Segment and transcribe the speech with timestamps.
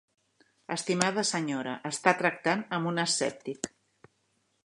[0.75, 3.73] Estimada senyora, està tractant amb un escèptic.